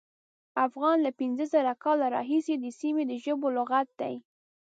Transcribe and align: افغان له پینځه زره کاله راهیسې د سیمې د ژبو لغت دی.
افغان 0.67 0.97
له 1.05 1.11
پینځه 1.19 1.45
زره 1.53 1.73
کاله 1.83 2.05
راهیسې 2.15 2.55
د 2.59 2.65
سیمې 2.79 3.03
د 3.07 3.13
ژبو 3.23 3.47
لغت 3.57 3.87
دی. 4.01 4.15